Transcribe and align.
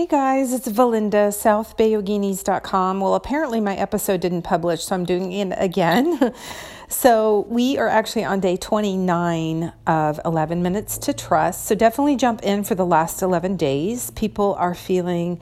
Hey 0.00 0.06
guys, 0.06 0.54
it's 0.54 0.66
Valinda, 0.66 1.28
southbayyoginis.com. 1.28 3.00
Well, 3.00 3.14
apparently 3.14 3.60
my 3.60 3.76
episode 3.76 4.22
didn't 4.22 4.40
publish, 4.40 4.84
so 4.84 4.94
I'm 4.94 5.04
doing 5.04 5.30
it 5.30 5.52
again. 5.58 6.34
so, 6.88 7.44
we 7.50 7.76
are 7.76 7.86
actually 7.86 8.24
on 8.24 8.40
day 8.40 8.56
29 8.56 9.70
of 9.86 10.18
11 10.24 10.62
Minutes 10.62 10.96
to 10.96 11.12
Trust. 11.12 11.66
So, 11.66 11.74
definitely 11.74 12.16
jump 12.16 12.42
in 12.42 12.64
for 12.64 12.74
the 12.74 12.86
last 12.86 13.20
11 13.20 13.58
days. 13.58 14.10
People 14.12 14.54
are 14.54 14.74
feeling 14.74 15.38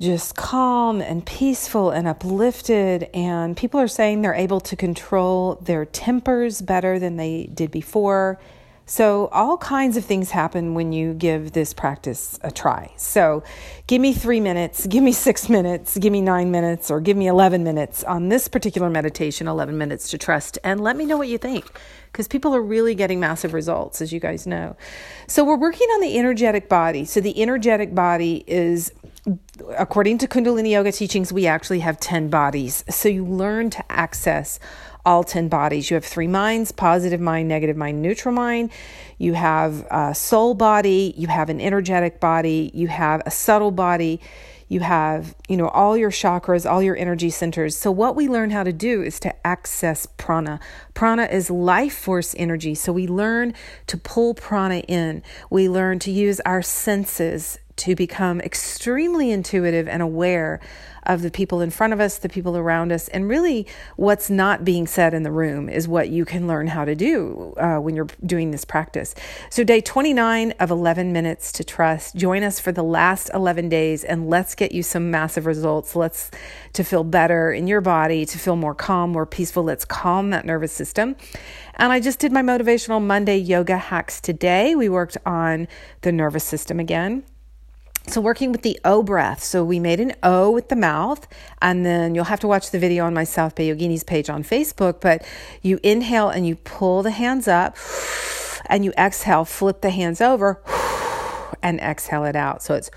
just 0.00 0.36
calm 0.36 1.00
and 1.00 1.26
peaceful 1.26 1.90
and 1.90 2.06
uplifted, 2.06 3.10
and 3.12 3.56
people 3.56 3.80
are 3.80 3.88
saying 3.88 4.22
they're 4.22 4.32
able 4.32 4.60
to 4.60 4.76
control 4.76 5.56
their 5.56 5.84
tempers 5.84 6.62
better 6.62 7.00
than 7.00 7.16
they 7.16 7.50
did 7.52 7.72
before 7.72 8.38
so, 8.90 9.28
all 9.28 9.56
kinds 9.56 9.96
of 9.96 10.04
things 10.04 10.32
happen 10.32 10.74
when 10.74 10.92
you 10.92 11.14
give 11.14 11.52
this 11.52 11.72
practice 11.72 12.40
a 12.42 12.50
try. 12.50 12.92
So, 12.96 13.44
give 13.86 14.00
me 14.00 14.12
three 14.12 14.40
minutes, 14.40 14.84
give 14.88 15.04
me 15.04 15.12
six 15.12 15.48
minutes, 15.48 15.96
give 15.96 16.10
me 16.10 16.20
nine 16.20 16.50
minutes, 16.50 16.90
or 16.90 17.00
give 17.00 17.16
me 17.16 17.28
11 17.28 17.62
minutes 17.62 18.02
on 18.02 18.30
this 18.30 18.48
particular 18.48 18.90
meditation, 18.90 19.46
11 19.46 19.78
minutes 19.78 20.10
to 20.10 20.18
trust, 20.18 20.58
and 20.64 20.80
let 20.80 20.96
me 20.96 21.04
know 21.04 21.16
what 21.16 21.28
you 21.28 21.38
think 21.38 21.66
because 22.10 22.26
people 22.26 22.52
are 22.52 22.60
really 22.60 22.96
getting 22.96 23.20
massive 23.20 23.54
results, 23.54 24.02
as 24.02 24.12
you 24.12 24.18
guys 24.18 24.44
know. 24.44 24.76
So, 25.28 25.44
we're 25.44 25.54
working 25.54 25.86
on 25.90 26.00
the 26.00 26.18
energetic 26.18 26.68
body. 26.68 27.04
So, 27.04 27.20
the 27.20 27.40
energetic 27.40 27.94
body 27.94 28.42
is 28.48 28.92
according 29.76 30.18
to 30.18 30.28
Kundalini 30.28 30.70
Yoga 30.70 30.92
teachings, 30.92 31.32
we 31.32 31.46
actually 31.46 31.80
have 31.80 32.00
10 32.00 32.28
bodies. 32.30 32.84
So 32.88 33.08
you 33.08 33.24
learn 33.24 33.70
to 33.70 33.92
access 33.92 34.58
all 35.04 35.24
10 35.24 35.48
bodies. 35.48 35.90
You 35.90 35.94
have 35.94 36.04
three 36.04 36.26
minds 36.26 36.72
positive 36.72 37.20
mind, 37.20 37.48
negative 37.48 37.76
mind, 37.76 38.02
neutral 38.02 38.34
mind. 38.34 38.70
You 39.18 39.34
have 39.34 39.86
a 39.90 40.14
soul 40.14 40.54
body, 40.54 41.14
you 41.16 41.28
have 41.28 41.48
an 41.48 41.60
energetic 41.60 42.20
body, 42.20 42.70
you 42.74 42.88
have 42.88 43.22
a 43.26 43.30
subtle 43.30 43.70
body. 43.70 44.20
You 44.68 44.78
have, 44.78 45.34
you 45.48 45.56
know, 45.56 45.66
all 45.66 45.96
your 45.96 46.12
chakras, 46.12 46.70
all 46.70 46.80
your 46.80 46.96
energy 46.96 47.28
centers. 47.28 47.76
So 47.76 47.90
what 47.90 48.14
we 48.14 48.28
learn 48.28 48.50
how 48.50 48.62
to 48.62 48.72
do 48.72 49.02
is 49.02 49.18
to 49.18 49.34
access 49.44 50.06
prana. 50.06 50.60
Prana 50.94 51.24
is 51.24 51.50
life 51.50 51.92
force 51.92 52.36
energy. 52.38 52.76
So 52.76 52.92
we 52.92 53.08
learn 53.08 53.52
to 53.88 53.96
pull 53.96 54.32
prana 54.32 54.78
in. 54.86 55.24
We 55.50 55.68
learn 55.68 55.98
to 56.00 56.12
use 56.12 56.38
our 56.46 56.62
senses 56.62 57.58
to 57.80 57.94
become 57.94 58.40
extremely 58.40 59.30
intuitive 59.30 59.88
and 59.88 60.02
aware 60.02 60.60
of 61.06 61.22
the 61.22 61.30
people 61.30 61.60
in 61.60 61.70
front 61.70 61.92
of 61.92 62.00
us, 62.00 62.18
the 62.18 62.28
people 62.28 62.56
around 62.56 62.92
us, 62.92 63.08
and 63.08 63.28
really 63.28 63.66
what's 63.96 64.28
not 64.28 64.64
being 64.64 64.86
said 64.86 65.14
in 65.14 65.22
the 65.22 65.32
room 65.32 65.68
is 65.68 65.88
what 65.88 66.08
you 66.10 66.24
can 66.24 66.46
learn 66.46 66.66
how 66.66 66.84
to 66.84 66.94
do 66.94 67.54
uh, 67.56 67.76
when 67.76 67.96
you're 67.96 68.08
doing 68.24 68.50
this 68.50 68.64
practice. 68.64 69.14
So, 69.48 69.64
day 69.64 69.80
29 69.80 70.52
of 70.60 70.70
11 70.70 71.12
minutes 71.12 71.52
to 71.52 71.64
trust. 71.64 72.16
Join 72.16 72.42
us 72.42 72.60
for 72.60 72.72
the 72.72 72.82
last 72.82 73.30
11 73.32 73.68
days 73.68 74.04
and 74.04 74.28
let's 74.28 74.54
get 74.54 74.72
you 74.72 74.82
some 74.82 75.10
massive 75.10 75.46
results. 75.46 75.96
Let's 75.96 76.30
to 76.74 76.84
feel 76.84 77.04
better 77.04 77.50
in 77.50 77.66
your 77.66 77.80
body, 77.80 78.26
to 78.26 78.38
feel 78.38 78.56
more 78.56 78.74
calm, 78.74 79.10
more 79.12 79.26
peaceful. 79.26 79.62
Let's 79.62 79.84
calm 79.84 80.30
that 80.30 80.44
nervous 80.44 80.72
system. 80.72 81.16
And 81.76 81.92
I 81.92 82.00
just 82.00 82.18
did 82.18 82.30
my 82.30 82.42
motivational 82.42 83.02
Monday 83.02 83.38
yoga 83.38 83.78
hacks 83.78 84.20
today. 84.20 84.74
We 84.74 84.88
worked 84.88 85.16
on 85.24 85.66
the 86.02 86.12
nervous 86.12 86.44
system 86.44 86.78
again. 86.78 87.24
So, 88.06 88.20
working 88.20 88.50
with 88.50 88.62
the 88.62 88.80
O 88.84 89.02
breath. 89.02 89.42
So, 89.42 89.62
we 89.62 89.78
made 89.78 90.00
an 90.00 90.14
O 90.22 90.50
with 90.50 90.68
the 90.68 90.76
mouth, 90.76 91.28
and 91.62 91.86
then 91.86 92.14
you'll 92.14 92.24
have 92.24 92.40
to 92.40 92.48
watch 92.48 92.70
the 92.70 92.78
video 92.78 93.04
on 93.04 93.14
my 93.14 93.24
South 93.24 93.54
Bay 93.54 93.68
Yoginis 93.68 94.04
page 94.04 94.28
on 94.28 94.42
Facebook. 94.42 95.00
But 95.00 95.24
you 95.62 95.78
inhale 95.82 96.28
and 96.28 96.46
you 96.46 96.56
pull 96.56 97.02
the 97.02 97.12
hands 97.12 97.46
up, 97.46 97.76
and 98.66 98.84
you 98.84 98.92
exhale, 98.98 99.44
flip 99.44 99.80
the 99.80 99.90
hands 99.90 100.20
over, 100.20 100.62
and 101.62 101.78
exhale 101.80 102.24
it 102.24 102.36
out. 102.36 102.62
So, 102.62 102.74
it's 102.74 102.90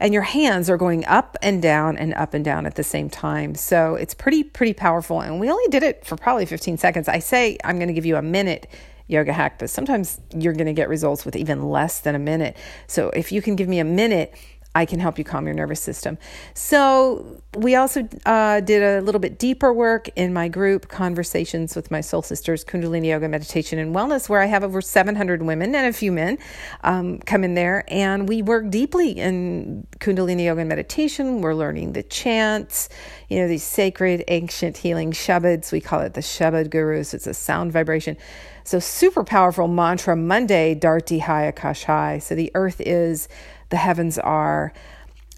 and 0.00 0.12
your 0.12 0.22
hands 0.22 0.68
are 0.70 0.76
going 0.76 1.04
up 1.06 1.36
and 1.42 1.62
down 1.62 1.96
and 1.96 2.14
up 2.14 2.34
and 2.34 2.44
down 2.44 2.66
at 2.66 2.74
the 2.74 2.84
same 2.84 3.08
time. 3.10 3.54
So 3.54 3.94
it's 3.94 4.14
pretty, 4.14 4.44
pretty 4.44 4.74
powerful. 4.74 5.20
And 5.20 5.40
we 5.40 5.50
only 5.50 5.68
did 5.68 5.82
it 5.82 6.04
for 6.04 6.16
probably 6.16 6.46
15 6.46 6.78
seconds. 6.78 7.08
I 7.08 7.18
say 7.18 7.58
I'm 7.64 7.76
going 7.76 7.88
to 7.88 7.94
give 7.94 8.06
you 8.06 8.16
a 8.16 8.22
minute 8.22 8.66
yoga 9.08 9.32
hack, 9.32 9.58
but 9.58 9.70
sometimes 9.70 10.20
you're 10.34 10.52
going 10.52 10.66
to 10.66 10.72
get 10.72 10.88
results 10.88 11.24
with 11.24 11.36
even 11.36 11.62
less 11.62 12.00
than 12.00 12.14
a 12.14 12.18
minute. 12.18 12.56
So 12.86 13.10
if 13.10 13.30
you 13.32 13.40
can 13.40 13.56
give 13.56 13.68
me 13.68 13.78
a 13.78 13.84
minute, 13.84 14.34
I 14.76 14.84
can 14.84 15.00
help 15.00 15.16
you 15.16 15.24
calm 15.24 15.46
your 15.46 15.54
nervous 15.54 15.80
system. 15.80 16.18
So, 16.52 17.40
we 17.56 17.74
also 17.76 18.06
uh, 18.26 18.60
did 18.60 18.82
a 18.82 19.00
little 19.00 19.18
bit 19.18 19.38
deeper 19.38 19.72
work 19.72 20.10
in 20.16 20.34
my 20.34 20.48
group, 20.48 20.88
Conversations 20.88 21.74
with 21.74 21.90
My 21.90 22.02
Soul 22.02 22.20
Sisters, 22.20 22.62
Kundalini 22.62 23.06
Yoga 23.06 23.26
Meditation 23.26 23.78
and 23.78 23.94
Wellness, 23.94 24.28
where 24.28 24.42
I 24.42 24.44
have 24.44 24.62
over 24.62 24.82
700 24.82 25.42
women 25.42 25.74
and 25.74 25.86
a 25.86 25.94
few 25.94 26.12
men 26.12 26.36
um, 26.84 27.18
come 27.20 27.42
in 27.42 27.54
there. 27.54 27.84
And 27.88 28.28
we 28.28 28.42
work 28.42 28.68
deeply 28.68 29.12
in 29.12 29.86
Kundalini 29.98 30.44
Yoga 30.44 30.60
and 30.60 30.68
Meditation. 30.68 31.40
We're 31.40 31.54
learning 31.54 31.94
the 31.94 32.02
chants, 32.02 32.90
you 33.30 33.38
know, 33.38 33.48
these 33.48 33.64
sacred, 33.64 34.24
ancient 34.28 34.76
healing 34.76 35.12
shabads. 35.12 35.72
We 35.72 35.80
call 35.80 36.00
it 36.00 36.12
the 36.12 36.20
Shabad 36.20 36.68
Gurus, 36.68 37.14
it's 37.14 37.26
a 37.26 37.32
sound 37.32 37.72
vibration. 37.72 38.18
So, 38.64 38.80
super 38.80 39.22
powerful 39.22 39.68
mantra 39.68 40.16
Monday, 40.16 40.74
Dharti 40.74 41.20
Hai 41.20 41.50
Akash 41.52 41.84
Hai. 41.84 42.18
So, 42.18 42.34
the 42.34 42.50
earth 42.54 42.80
is 42.80 43.28
the 43.70 43.76
heavens 43.76 44.18
are. 44.18 44.72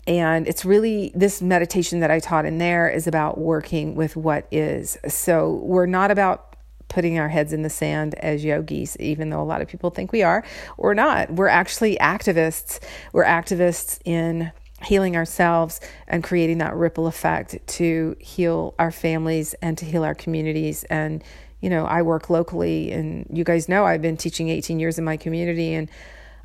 And 0.07 0.49
it's 0.49 0.65
really 0.65 1.13
this 1.15 1.43
meditation 1.43 2.01
that 2.01 2.11
I 2.11 2.19
taught 2.19 2.47
in 2.47 2.59
there 2.59 2.89
is 2.89 3.07
about 3.07 3.39
working 3.39 3.95
with 3.95 4.17
what 4.17 4.47
is. 4.51 4.97
So 5.07 5.61
we're 5.63 5.87
not 5.87 6.11
about 6.11 6.57
putting 6.89 7.19
our 7.19 7.29
heads 7.29 7.53
in 7.53 7.63
the 7.63 7.71
sand 7.71 8.15
as 8.17 8.45
yogis, 8.45 8.97
even 8.99 9.31
though 9.31 9.43
a 9.43 9.45
lot 9.45 9.61
of 9.61 9.69
people 9.69 9.91
think 9.91 10.11
we 10.11 10.23
are. 10.23 10.43
We're 10.79 10.95
not. 10.95 11.31
We're 11.31 11.49
actually 11.49 11.97
activists. 11.97 12.81
We're 13.13 13.25
activists 13.25 14.01
in 14.05 14.51
healing 14.83 15.17
ourselves 15.17 15.81
and 16.07 16.23
creating 16.23 16.59
that 16.59 16.75
ripple 16.75 17.07
effect 17.07 17.59
to 17.67 18.17
heal 18.21 18.75
our 18.79 18.91
families 18.91 19.55
and 19.61 19.77
to 19.77 19.85
heal 19.85 20.05
our 20.05 20.15
communities 20.15 20.85
and 20.85 21.25
you 21.61 21.69
know 21.69 21.85
i 21.87 22.01
work 22.01 22.31
locally 22.31 22.93
and 22.93 23.27
you 23.33 23.43
guys 23.43 23.69
know 23.69 23.85
i've 23.85 24.01
been 24.01 24.17
teaching 24.17 24.49
18 24.49 24.79
years 24.79 24.97
in 24.97 25.05
my 25.05 25.17
community 25.17 25.75
and 25.75 25.91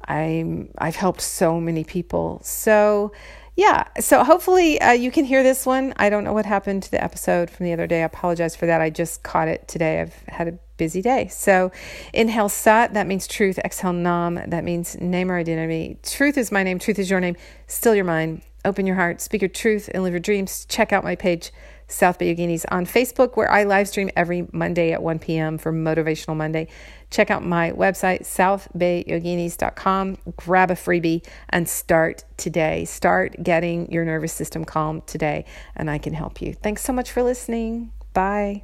I'm 0.08 0.70
I've 0.78 0.96
helped 0.96 1.22
so 1.22 1.60
many 1.60 1.84
people. 1.84 2.42
So 2.44 3.12
yeah, 3.56 3.88
so 4.00 4.24
hopefully 4.24 4.82
uh, 4.82 4.94
you 4.94 5.12
can 5.12 5.26
hear 5.26 5.44
this 5.44 5.66
one. 5.66 5.94
I 5.98 6.10
don't 6.10 6.24
know 6.24 6.34
what 6.34 6.46
happened 6.46 6.82
to 6.84 6.92
the 6.92 7.04
episode 7.04 7.52
from 7.52 7.66
the 7.66 7.74
other 7.74 7.86
day. 7.86 8.02
I 8.02 8.06
apologize 8.06 8.56
for 8.56 8.66
that. 8.66 8.82
I 8.82 8.90
just 8.90 9.22
caught 9.22 9.48
it 9.48 9.68
today. 9.68 10.02
I've 10.02 10.16
had 10.28 10.48
a 10.48 10.58
busy 10.78 11.04
day. 11.04 11.28
So 11.28 11.72
inhale 12.14 12.50
Sat, 12.50 12.96
that 12.96 13.06
means 13.06 13.28
truth. 13.28 13.60
Exhale 13.60 13.94
Nam, 13.94 14.42
that 14.48 14.64
means 14.64 15.00
name 15.00 15.32
or 15.32 15.38
identity. 15.38 16.00
Truth 16.02 16.38
is 16.38 16.52
my 16.52 16.64
name. 16.64 16.80
Truth 16.80 16.98
is 16.98 17.12
your 17.12 17.20
name. 17.20 17.36
Still 17.68 17.94
your 17.94 18.06
mind. 18.06 18.42
Open 18.66 18.88
your 18.88 18.96
heart. 18.96 19.22
Speak 19.22 19.42
your 19.42 19.50
truth 19.50 19.90
and 19.94 20.02
live 20.04 20.14
your 20.14 20.20
dreams. 20.20 20.66
Check 20.66 20.92
out 20.92 21.04
my 21.04 21.16
page 21.16 21.52
South 21.94 22.20
Bay 22.20 22.36
Yoginis 22.36 22.66
on 22.72 22.86
Facebook, 22.86 23.38
where 23.38 23.52
I 23.52 23.64
live 23.64 23.88
stream 23.88 24.10
every 24.16 24.48
Monday 24.52 24.92
at 24.92 25.02
1 25.02 25.20
p.m. 25.20 25.58
for 25.58 25.72
Motivational 25.72 26.36
Monday. 26.36 26.68
Check 27.10 27.30
out 27.30 27.46
my 27.46 27.72
website, 27.72 28.22
southbayyoginis.com. 28.24 30.18
Grab 30.36 30.72
a 30.72 30.76
freebie 30.76 31.26
and 31.50 31.70
start 31.70 32.24
today. 32.38 32.86
Start 32.86 33.36
getting 33.42 33.92
your 33.92 34.04
nervous 34.04 34.34
system 34.34 34.66
calm 34.66 35.02
today, 35.06 35.46
and 35.76 35.90
I 35.90 36.00
can 36.00 36.14
help 36.14 36.42
you. 36.42 36.54
Thanks 36.54 36.84
so 36.84 36.92
much 36.92 37.12
for 37.12 37.22
listening. 37.22 37.92
Bye. 38.14 38.64